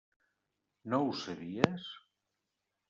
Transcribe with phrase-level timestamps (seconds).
[0.95, 1.89] No ho sabies?